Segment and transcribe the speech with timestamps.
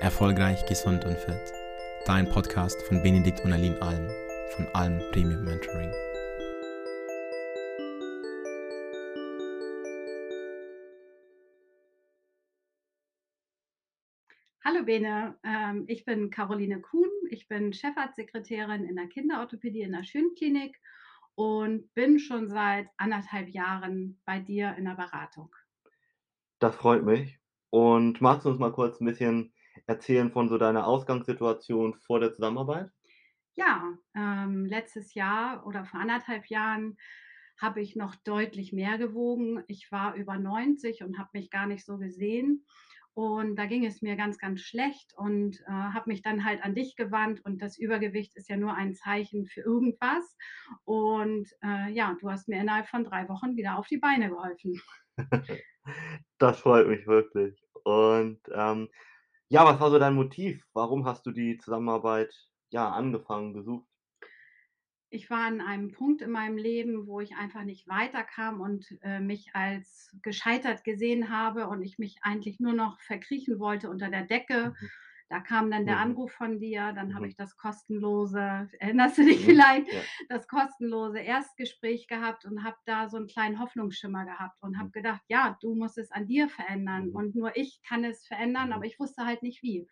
[0.00, 1.52] Erfolgreich, gesund und fit.
[2.06, 4.08] Dein Podcast von Benedikt und Aline Alm
[4.56, 5.92] von Alm Premium Mentoring.
[14.64, 20.04] Hallo Bene, ähm, ich bin Caroline Kuhn, ich bin Chefarztsekretärin in der Kinderorthopädie in der
[20.04, 20.80] Schönklinik
[21.34, 25.54] und bin schon seit anderthalb Jahren bei dir in der Beratung.
[26.58, 27.38] Das freut mich.
[27.68, 29.52] Und magst du uns mal kurz ein bisschen
[29.86, 32.90] erzählen von so deiner Ausgangssituation vor der Zusammenarbeit?
[33.54, 33.82] Ja,
[34.14, 36.96] ähm, letztes Jahr oder vor anderthalb Jahren
[37.60, 39.62] habe ich noch deutlich mehr gewogen.
[39.66, 42.64] Ich war über 90 und habe mich gar nicht so gesehen.
[43.12, 46.74] Und da ging es mir ganz, ganz schlecht und äh, habe mich dann halt an
[46.74, 47.44] dich gewandt.
[47.44, 50.36] Und das Übergewicht ist ja nur ein Zeichen für irgendwas.
[50.84, 54.80] Und äh, ja, du hast mir innerhalb von drei Wochen wieder auf die Beine geholfen.
[56.38, 57.58] Das freut mich wirklich.
[57.84, 58.88] Und ähm,
[59.50, 60.66] ja, was war so dein Motiv?
[60.72, 63.86] Warum hast du die Zusammenarbeit, ja, angefangen, gesucht?
[65.12, 69.18] Ich war an einem Punkt in meinem Leben, wo ich einfach nicht weiterkam und, äh,
[69.20, 74.24] mich als gescheitert gesehen habe und ich mich eigentlich nur noch verkriechen wollte unter der
[74.24, 74.74] Decke.
[74.80, 74.90] Mhm.
[75.30, 75.98] Da kam dann der Mhm.
[75.98, 77.28] Anruf von dir, dann habe Mhm.
[77.28, 79.46] ich das kostenlose erinnerst du dich Mhm.
[79.46, 79.86] vielleicht?
[79.90, 80.10] Ja.
[80.28, 85.22] Das kostenlose Erstgespräch gehabt und habe da so 'n kleinen Hoffnungsschimmer gehabt und habe gedacht:
[85.28, 88.98] „Ja, du musst es an dir verändern und nur ich kann es verändern“, aber ich
[89.00, 89.86] wusste halt nicht wie.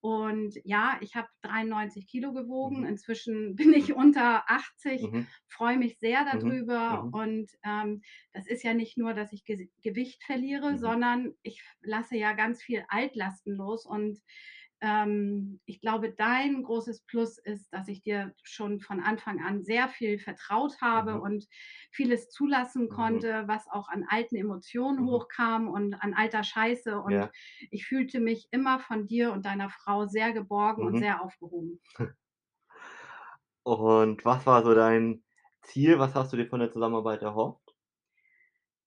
[0.00, 2.84] Und ja, ich habe 93 Kilo gewogen.
[2.84, 2.86] Mhm.
[2.86, 5.28] Inzwischen bin ich unter 80, Mhm.
[5.48, 6.38] freue mich sehr da Mhm.
[6.38, 7.12] drüber Mhm.
[7.12, 12.16] und, ähm, das ist ja nicht nur, dass ich Gesi Gewicht verliere, sondern ich lasse
[12.16, 14.20] ja ganz viel Altlasten los und,
[14.80, 19.88] ähm, ich glaube, dein großes Plus ist, dass ich dir schon von Anfang an sehr
[19.88, 21.20] viel vertraut habe Mhm.
[21.20, 21.46] und
[21.90, 22.88] vieles zulassen Mhm.
[22.88, 25.04] konnte, was auch an alten Emotionen Mhm.
[25.04, 27.00] hochkam und an alter Scheiße.
[27.00, 27.32] Und Ja.
[27.70, 30.98] ich fühlte mich immer von dir und deiner Frau sehr geborgen und Mhm.
[30.98, 31.80] sehr aufgehoben.
[33.62, 35.22] Und was war so dein
[35.62, 35.98] Ziel?
[36.00, 37.67] Was hast du dir von der Zusammenarbeit erhofft?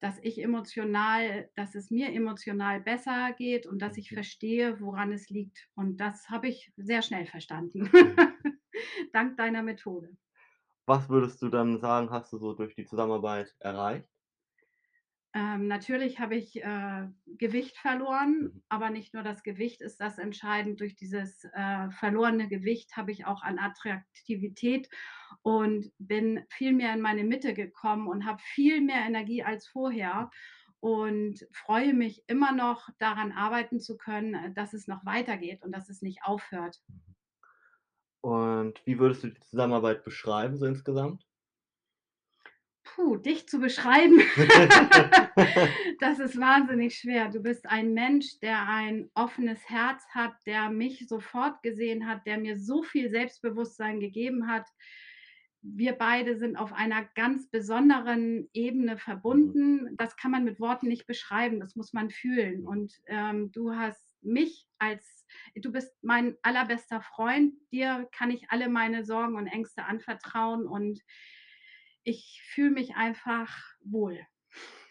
[0.02, 5.30] Dass ich emotional dass es mir emotional besser geht und dass ich verstehe, woran es
[5.30, 5.70] liegt.
[5.76, 7.90] Und das habe ich sehr schnell verstanden,
[9.14, 10.18] dank deiner Methode.
[10.86, 14.08] Was würdest du dann sagen, hast du so durch die Zusammenarbeit erreicht?
[15.34, 18.62] Ähm, natürlich habe ich, äh, Gewicht verloren, Mhm.
[18.68, 20.82] aber nicht nur das Gewicht ist das entscheidend.
[20.82, 24.90] Durch dieses, äh, verlorene Gewicht habe ich auch an Attraktivität
[25.44, 30.30] und bin viel mehr in meine Mitte gekommen und habe viel mehr Energie als vorher
[30.82, 35.72] und freue mich immer noch, daran arbeiten zu können, äh, dass es noch weitergeht und
[35.72, 36.82] dass es nicht aufhört.
[38.22, 41.26] Und wie würdest du die Zusammenarbeit beschreiben, so insgesamt?
[42.84, 44.20] Puh, dich zu beschreiben,
[46.00, 47.30] das ist wahnsinnig schwer.
[47.30, 52.38] Du bist ein Mensch, der ein offenes Herz hat, der mich sofort gesehen hat, der
[52.38, 54.68] mir so viel Selbstbewusstsein gegeben hat.
[55.64, 58.98] Wir beide sind auf einer ganz besonderen Ebene
[59.34, 59.56] Mhm.
[59.56, 59.96] verbunden.
[59.98, 62.66] Das kann man mit Worten nicht beschreiben, das muss man fühlen.
[62.68, 67.54] Und, ähm, du hast mich als du bist mein allerbester Freund.
[67.72, 71.02] Dir kann ich alle meine Sorgen und Ängste anvertrauen und
[72.04, 74.20] ich fühle mich einfach wohl.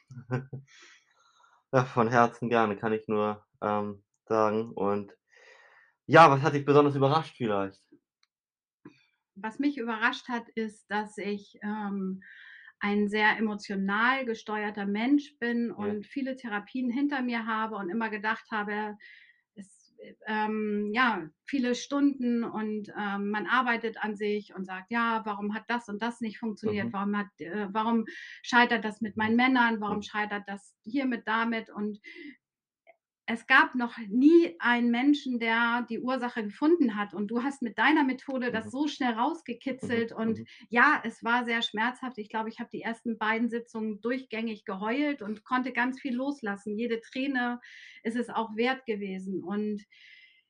[1.73, 4.73] Ja, von Herzen gerne, kann ich nur, ähm, sagen.
[4.73, 5.17] Und
[6.07, 7.83] ja, was hat dich besonders überrascht vielleicht?
[9.43, 12.23] Was mich überrascht hat, ist, dass ich, ähm,
[12.83, 15.95] ein sehr emotional gesteuerter Mensch bin Ja.
[15.95, 18.97] und viele Therapien hinter mir habe und immer gedacht habe,
[19.55, 25.23] es, äh, ähm, ja, viele Stunden und, ähm, man arbeitet an sich und sagt: „Ja,
[25.27, 26.89] warum hat das und das nicht funktioniert?
[26.89, 26.93] Mhm.
[26.93, 28.05] Warum hat äh, warum
[28.43, 29.17] scheitert das mit Mhm.
[29.17, 29.81] meinen Männern?
[29.81, 30.03] Warum Mhm.
[30.03, 31.99] scheitert das hiermit, damit?“ Und
[33.33, 37.15] es gab noch nie einen Menschen, der die Ursache gefunden hat.
[37.15, 38.71] Und du hast mit deiner Methode das Mhm.
[38.71, 39.15] so schnell
[39.81, 39.91] Mhm.
[39.93, 40.47] rausgekitzelt und Mhm.
[40.69, 42.19] ja, es war sehr schmerzhaft.
[42.19, 46.77] Ich glaube, ich habe die ersten beiden Sitzungen durchgängig geheult und konnte ganz viel loslassen.
[46.77, 47.61] Jede Träne
[48.03, 49.43] ist es auch wert gewesen.
[49.45, 49.85] Und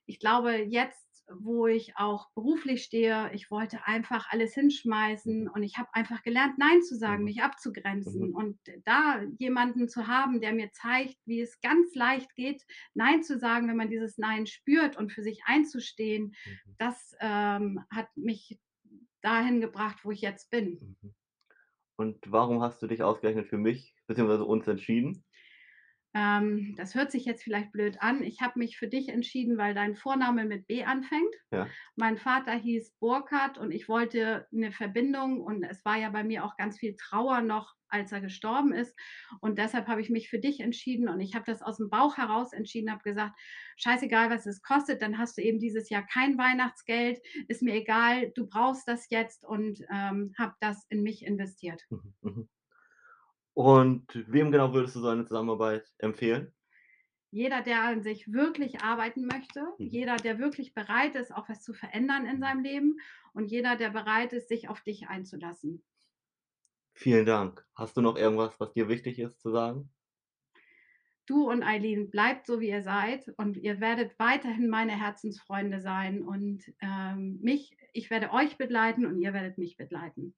[0.07, 5.51] ich glaube, jetzt, wo ich auch beruflich stehe, ich wollte einfach alles hinschmeißen Mhm.
[5.51, 7.25] und ich habe einfach gelernt, nein zu sagen, Mhm.
[7.25, 8.31] mich abzugrenzen.
[8.31, 8.35] Mhm.
[8.35, 13.39] Und da jemanden zu haben, der mir zeigt, wie es ganz leicht geht, nein zu
[13.39, 16.35] sagen, wenn man dieses Nein spürt und für sich einzustehen,
[16.79, 18.59] das, ähm, hat mich
[19.23, 20.83] dahin gebracht, wo ich jetzt bin.
[21.97, 25.25] Und warum hast du dich ausgerechnet für mich beziehungsweise uns entschieden?
[26.13, 28.23] Ähm, das hört sich jetzt vielleicht blöd an.
[28.23, 31.35] Ich habe mich für dich entschieden, weil dein Vorname mit B anfängt.
[31.53, 31.69] Ja.
[31.95, 36.45] Mein Vater hieß Burkhardt und ich wollte eine Verbindung und es war ja bei mir
[36.45, 38.97] auch ganz viel Trauer noch, als er gestorben ist.
[39.41, 42.17] Und deshalb habe ich mich für dich entschieden und ich habe das aus dem Bauch
[42.17, 43.39] heraus entschieden, habe gesagt,
[43.77, 48.33] scheißegal, was es kostet, dann hast du eben dieses Jahr kein Weihnachtsgeld, ist mir egal,
[48.35, 51.85] du brauchst das jetzt und ähm, habe das in mich investiert.
[51.91, 52.49] Mhm, mhm.
[53.55, 56.53] Und wem genau würdest du so eine Zusammenarbeit empfehlen?
[57.33, 59.89] Jeder, der an sich wirklich arbeiten möchte, Mhm.
[59.89, 62.99] jeder, der wirklich bereit ist, auch was zu verändern in seinem Leben
[63.33, 65.83] und jeder, der bereit ist, sich auf dich einzulassen.
[66.95, 67.67] Vielen Dank.
[67.75, 69.91] Hast du noch irgendwas, was dir wichtig ist zu sagen?
[71.25, 76.23] Du und Eileen, bleibt so, wie ihr seid und ihr werdet weiterhin meine Herzensfreunde sein
[76.23, 80.35] und ähm, mich, ich werde euch begleiten und ihr werdet mich begleiten.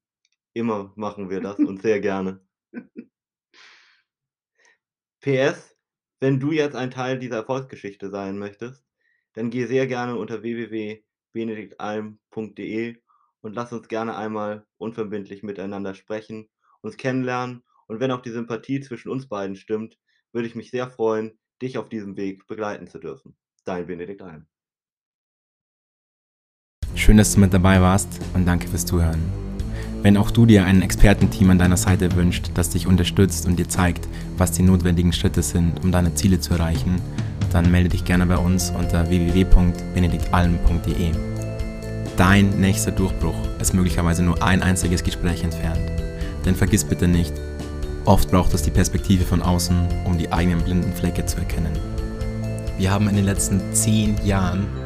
[0.55, 2.41] Immer machen wir das und sehr gerne.
[5.21, 5.77] PS,
[6.21, 8.85] wenn du jetzt ein Teil dieser Erfolgsgeschichte sein möchtest,
[9.35, 12.97] dann geh sehr gerne unter www.benediktalm.de
[13.41, 16.49] und lass uns gerne einmal unverbindlich miteinander sprechen,
[16.81, 19.99] uns kennenlernen und wenn auch die Sympathie zwischen uns beiden stimmt,
[20.33, 23.37] würde ich mich sehr freuen, dich auf diesem Weg begleiten zu dürfen.
[23.65, 24.47] Dein Benedikt Alm.
[26.95, 29.42] Schön, dass du mit dabei warst und danke fürs Zuhören.
[30.03, 33.69] Wenn auch du dir ein Expertenteam an deiner Seite wünscht, das dich unterstützt und dir
[33.69, 37.01] zeigt, was die notwendigen Schritte sind, um deine Ziele zu erreichen,
[37.53, 41.13] dann melde dich gerne bei uns unter www.benediktalm.de.
[42.17, 45.79] Dein nächster Durchbruch ist möglicherweise nur ein einziges Gespräch entfernt.
[46.45, 47.33] Denn vergiss bitte nicht,
[48.05, 51.79] oft braucht es die Perspektive von außen, um die eigenen blinden Flecke zu erkennen.
[52.77, 54.67] Wir haben in den letzten zehn Jahren